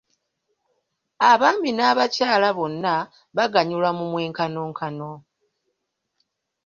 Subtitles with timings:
[1.31, 2.95] Abaami n'abakyala bonna
[3.35, 5.11] buganyulwa mu mwenkanonkano.